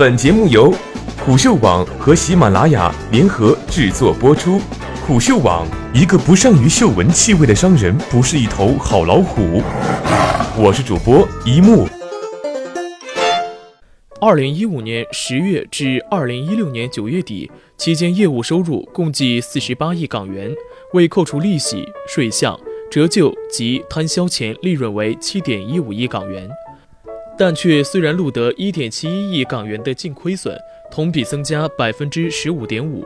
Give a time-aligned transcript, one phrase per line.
[0.00, 0.72] 本节目由
[1.18, 4.58] 虎嗅网和喜马拉雅联合制作播出。
[5.06, 9.62] 虎嗅网：一个不善于嗅闻气味的商人，不是一头好老虎。
[10.56, 11.86] 我是主播一木。
[14.22, 20.50] 二零一五年十月至二零一六年九月底期间，业务收入共计四十八亿港元，
[20.94, 22.58] 未扣除利息、税项、
[22.90, 26.48] 折旧及摊销前利润为七点一五亿港元，
[27.40, 30.54] 但却虽然录得一点七一亿港元的净亏损，
[30.90, 33.02] 同比增加百分之十五点五。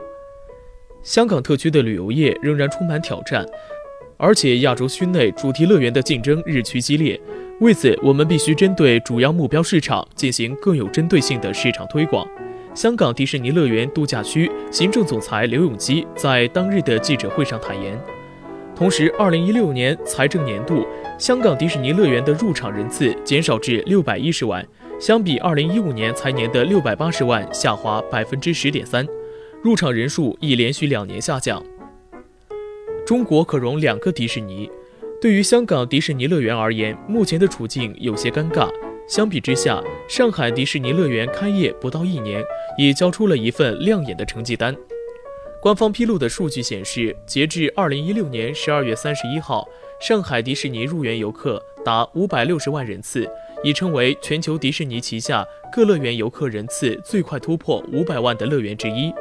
[1.03, 3.45] 香港特区的旅游业仍然充满挑战，
[4.17, 7.17] 而且亚洲区内主题乐园的竞争日趋激烈。
[7.61, 12.27] 为此，我们必须针对主要目标市场进行更有针对性的市场推广。
[12.73, 17.97] 香港迪士尼乐园度假区行政总裁刘永基在当日的记者会上坦言。
[18.75, 20.85] 同时，二零一六年财政年度，
[21.17, 24.65] 香港迪士尼乐园的入场人次减少至六百一十万，
[24.99, 29.07] 相比二零一五年财年的六百八十万下滑百分之十点三，
[29.63, 31.63] 入场人数已连续两年下降。
[33.05, 34.69] 中国可容两个迪士尼。
[35.21, 38.69] 对于香港迪士尼乐园而言，目前的处境有些尴尬。
[39.07, 42.43] 相比之下，上海迪士尼乐园开业不到一年，
[42.77, 44.75] 也交出了一份亮眼的成绩单。
[45.61, 49.67] 官方披露的数据显示，截至二零一六年十二月三十一号，
[50.07, 53.27] 上海迪士尼入园游客达五百六十万人次，
[53.63, 59.11] 已成为全球迪士尼旗下各乐园游客人次最快突破五百万的乐园之一。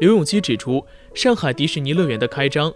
[0.00, 0.84] 刘永基指出，
[1.14, 2.74] 上海迪士尼乐园的开张。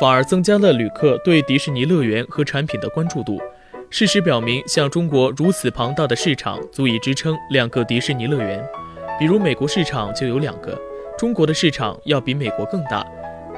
[0.00, 3.40] 反而增加了旅客对迪士尼乐园和产品的关注度。
[3.88, 8.68] 事实表明，像中国如此庞大的市场，足以支撑两个迪士尼乐园。
[9.16, 10.76] 比如美国市场就有两个，
[11.16, 13.06] 中国的市场要比美国更大。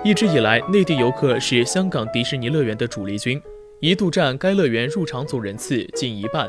[0.03, 3.39] 一直以来，内地游客是香港迪士尼乐园的主力军，
[3.81, 6.49] 一度占该乐园入场总人次近一半。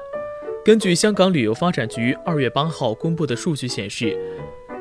[0.64, 4.18] 根据香港旅游发展局二月八号公布的数据显示，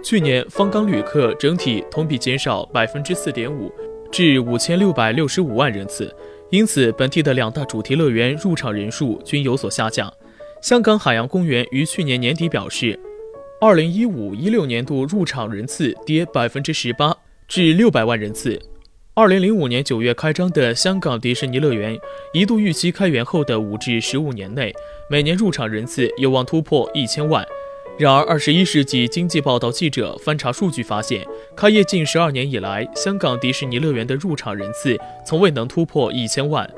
[0.05, 3.73] 去年访港旅客整体同比减少百分之四点五。
[4.13, 6.15] 至五千六百六十五万人次，
[6.51, 10.13] 因此本地的两大主题乐园入场人数均有所下降。
[10.63, 12.97] 香港海洋公园于去年年底表示，
[13.61, 17.17] 二零一五一六年度入场人次跌百分之十八，
[17.51, 18.57] 至六百万人次。
[19.13, 21.99] 二零零五年九月开张的香港迪士尼乐园，
[22.33, 24.73] 一度预期开园后的五至十五年内，
[25.11, 27.45] 每年入场人次有望突破一千万。
[27.99, 34.97] 然而，二十一世纪经济报道记者翻查数据发现，开业近十二年以来，香港迪士尼乐园的入场人次
[35.27, 36.71] 从未能突破一千万。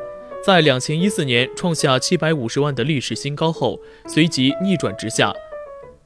[0.43, 3.79] 在两千一四年创下七百五十万的历史新高后，
[4.09, 5.35] 随即逆转直下。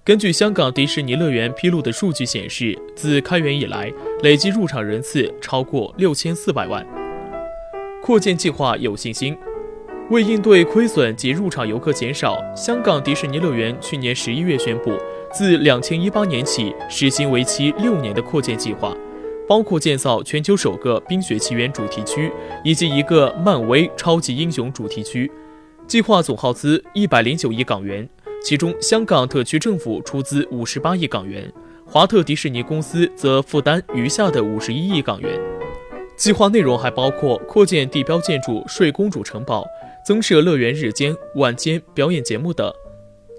[0.07, 6.87] 根据香港迪士尼乐园披露的数据显示，自开园以来，累计入场人次超过六千四百万。
[8.01, 9.37] 扩建计划有信心。
[10.11, 14.93] 为应对亏损及入场游客减少，香港迪士尼乐园去年十一月宣布，
[15.33, 18.97] 自两千一八年起实行为期六年的扩建计划，
[19.49, 22.31] 包括建造全球首个《冰雪奇缘》主题区
[22.63, 25.29] 以及一个漫威超级英雄主题区。
[25.89, 28.09] 计划总耗资一百零九亿港元，
[28.47, 31.53] 其中香港特区政府出资五十八亿港元，
[31.85, 35.37] 华特迪士尼公司则负担余下的五十一亿港元。
[36.15, 39.67] 计划内容还包括扩建地标建筑睡公主城堡。
[40.07, 42.73] 增设乐园日间、晚间表演节目等。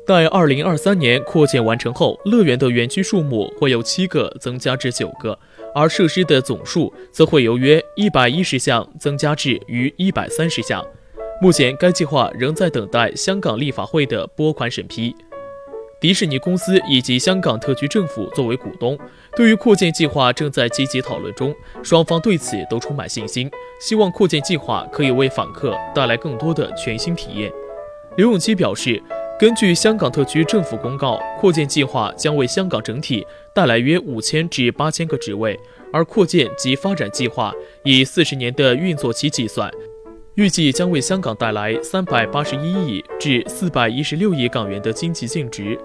[0.05, 5.39] 待二零二三年扩建完成后，乐园的园区数目会由七个增加至九个，
[5.73, 10.85] 而设施的总数则会由约一百一十项增加至逾一百三十项。
[11.39, 15.15] 目前，该计划仍在等待香港立法会的拨款审批。
[15.99, 18.97] 迪士尼公司以及香港特区政府作为股东，
[19.35, 21.53] 对于扩建计划正在积极讨论中，
[21.83, 23.49] 双方对此都充满信心，
[23.79, 27.51] 希望扩建计划可以为访客带来更多的全新体验。
[28.15, 28.99] 刘永基表示，
[29.39, 33.23] 根据香港特区政府公告，扩建计划将为香港整体
[33.53, 35.59] 带来约五千至八千个职位，
[35.93, 39.71] 而扩建及发展计划以四十年的运作期计算。
[40.37, 45.75] 预计将为香港带来三百八十一亿至四百一十六亿港元的经济净值。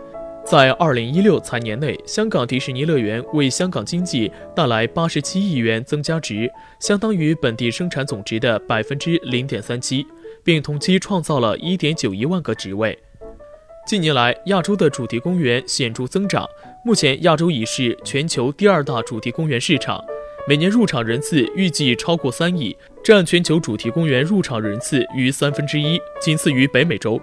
[0.44, 10.06] 在二零一六财年内，香港迪士尼乐园为香港经济带来八十七亿元增加值，相当于本地生产总值的百分之零点三七，
[10.44, 12.98] 并同期创造了一点九一万个职位。
[13.86, 16.46] 近年来，亚洲的主题公园显著增长，
[16.84, 20.04] 目前亚洲已是全球第二大主题公园市场。
[20.48, 27.20] 每年入场人次预计超过三亿，占全球主题公园入场人次逾三分之一，仅次于北美洲。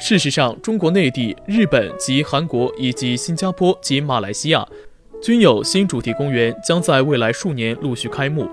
[0.00, 4.66] 事实上，中国内地、日本及韩国以及新加坡及马来西亚，
[5.22, 8.48] 均有新主题公园将在未来数年陆续开幕。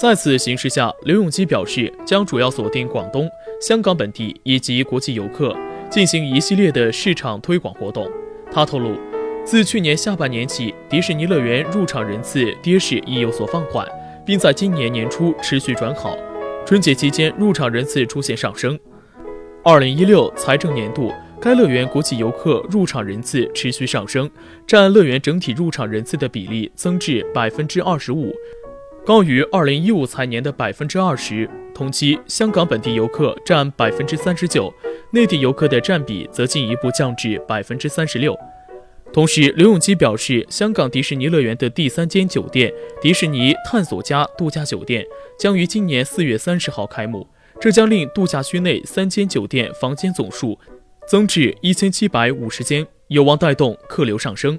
[0.00, 3.28] 在此形势下，刘永基表示，将主要锁定广东、
[3.60, 5.54] 香港本地以及国际游客，
[5.90, 8.10] 进行一系列的市场推广活动。
[8.50, 8.96] 他透露，
[9.48, 13.88] 自去年下半年起，迪士尼乐园入场人次跌势已有所放缓，
[14.22, 16.14] 并在今年年初持续转好。
[16.66, 18.78] 春节期间入场人次出现上升。
[19.64, 21.10] 二零一六财政年度，
[21.40, 24.30] 该乐园国际游客入场人次持续上升，
[24.66, 28.30] 占乐园整体入场人次的比例增至百分之二十五，
[29.02, 31.48] 高于二零一五财年的百分之二十。
[31.74, 34.70] 同期，香港本地游客占百分之三十九，
[35.10, 38.38] 内地游客的占比则进一步降至百分之三十六。
[39.10, 42.72] 同时，刘永基表示，香港迪士尼乐园的第三间酒店——
[43.02, 45.04] 迪士尼探索家度假酒店，
[45.38, 47.26] 将于今年四月三十号开幕。
[47.60, 50.56] 这将令度假区内三间酒店房间总数
[51.08, 54.56] 增至一千七百五十间，有望带动客流上升。